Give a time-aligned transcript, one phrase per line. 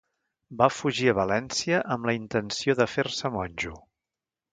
[0.59, 3.75] Va fugir a València amb la intenció de fer-se monjo.